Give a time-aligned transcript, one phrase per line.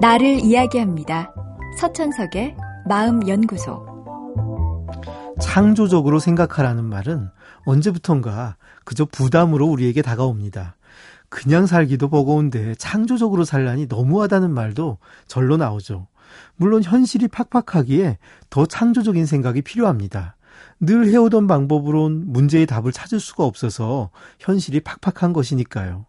[0.00, 1.34] 나를 이야기합니다.
[1.78, 3.94] 서천석의 마음연구소.
[5.40, 7.30] 창조적으로 생각하라는 말은
[7.64, 10.76] 언제부턴가 그저 부담으로 우리에게 다가옵니다.
[11.28, 16.06] 그냥 살기도 버거운데 창조적으로 살라니 너무하다는 말도 절로 나오죠.
[16.56, 18.18] 물론 현실이 팍팍하기에
[18.50, 20.33] 더 창조적인 생각이 필요합니다.
[20.80, 26.06] 늘 해오던 방법으론 문제의 답을 찾을 수가 없어서 현실이 팍팍한 것이니까요.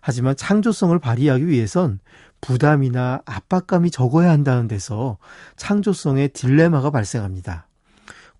[0.00, 1.98] 하지만 창조성을 발휘하기 위해선
[2.40, 5.18] 부담이나 압박감이 적어야 한다는 데서
[5.56, 7.68] 창조성의 딜레마가 발생합니다.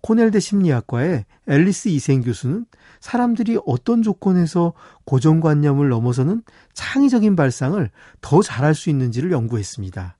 [0.01, 2.67] 코넬대 심리학과의 앨리스 이생 교수는
[2.99, 4.73] 사람들이 어떤 조건에서
[5.05, 6.43] 고정관념을 넘어서는
[6.73, 7.89] 창의적인 발상을
[8.21, 10.15] 더 잘할 수 있는지를 연구했습니다.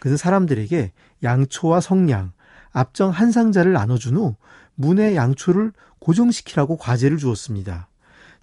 [0.00, 2.32] 그는 사람들에게 양초와 성냥,
[2.72, 4.34] 앞정 한 상자를 나눠준 후
[4.80, 7.88] 문에 양초를 고정시키라고 과제를 주었습니다.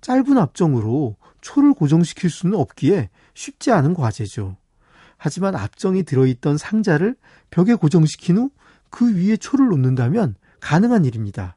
[0.02, 4.58] 짧은 앞정으로 초를 고정시킬 수는 없기에 쉽지 않은 과제죠.
[5.18, 7.16] 하지만 앞정이 들어있던 상자를
[7.50, 8.50] 벽에 고정시킨 후
[8.90, 11.56] 그 위에 초를 놓는다면 가능한 일입니다.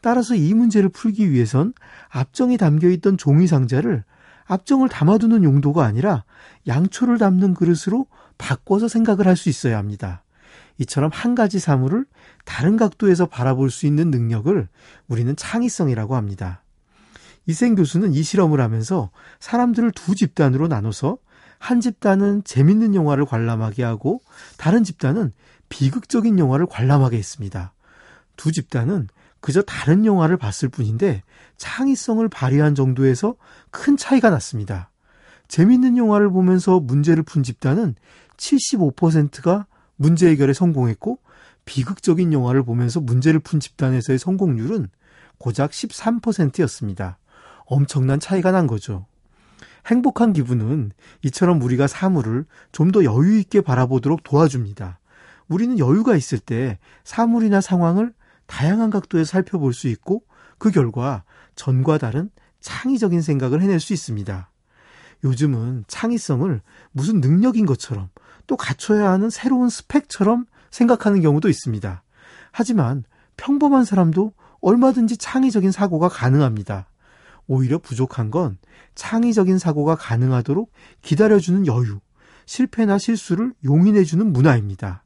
[0.00, 1.74] 따라서 이 문제를 풀기 위해선
[2.08, 4.04] 앞정이 담겨 있던 종이 상자를
[4.46, 6.24] 앞정을 담아두는 용도가 아니라
[6.66, 8.06] 양초를 담는 그릇으로
[8.38, 10.22] 바꿔서 생각을 할 수 있어야 합니다.
[10.78, 12.06] 이처럼 한 가지 사물을
[12.44, 14.68] 다른 각도에서 바라볼 수 있는 능력을
[15.08, 16.62] 우리는 창의성이라고 합니다.
[17.46, 21.18] 이생 교수는 이 실험을 하면서 사람들을 두 집단으로 나눠서
[21.58, 24.20] 한 집단은 재밌는 영화를 관람하게 하고
[24.56, 25.32] 다른 집단은
[25.68, 27.72] 비극적인 영화를 관람하게 했습니다.
[28.36, 29.08] 두 집단은
[29.40, 31.22] 그저 다른 영화를 봤을 뿐인데
[31.56, 33.34] 창의성을 발휘한 정도에서
[33.70, 34.90] 큰 차이가 났습니다.
[35.48, 37.94] 재밌는 영화를 보면서 문제를 푼 집단은
[38.36, 39.66] 75%가
[39.98, 41.18] 문제 해결에 성공했고
[41.66, 44.88] 비극적인 영화를 보면서 문제를 푼 집단에서의 성공률은
[45.36, 47.18] 고작 13%였습니다.
[47.66, 49.04] 엄청난 차이가 난 거죠.
[49.86, 50.92] 행복한 기분은
[51.24, 54.98] 이처럼 우리가 사물을 좀 더 여유 있게 바라보도록 도와줍니다.
[55.48, 58.12] 우리는 여유가 있을 때 사물이나 상황을
[58.46, 60.22] 다양한 각도에서 살펴볼 수 있고
[60.58, 64.50] 그 결과 전과 다른 창의적인 생각을 해낼 수 있습니다.
[65.24, 66.60] 요즘은 창의성을
[66.92, 68.08] 무슨 능력인 것처럼
[68.46, 72.02] 또 갖춰야 하는 새로운 스펙처럼 생각하는 경우도 있습니다.
[72.52, 73.04] 하지만
[73.36, 76.88] 평범한 사람도 얼마든지 창의적인 사고가 가능합니다.
[77.46, 78.58] 오히려 부족한 건
[78.94, 80.70] 창의적인 사고가 가능하도록
[81.02, 82.00] 기다려주는 여유,
[82.46, 85.04] 실패나 실수를 용인해주는 문화입니다.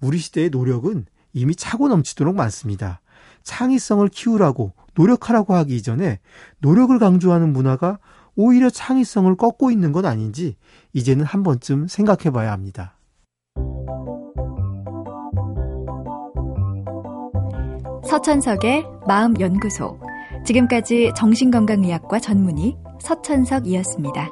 [0.00, 3.00] 우리 시대의 노력은 이미 차고 넘치도록 많습니다.
[3.42, 6.20] 창의성을 키우라고 노력하라고 하기 이전에
[6.58, 7.98] 노력을 강조하는 문화가
[8.36, 10.56] 오히려 창의성을 꺾고 있는 건 아닌지
[10.92, 12.96] 이제는 한 번쯤 생각해 봐야 합니다.
[18.04, 19.98] 서천석의 마음연구소.
[20.44, 24.30] 지금까지 정신건강의학과 전문의 서천석이었습니다.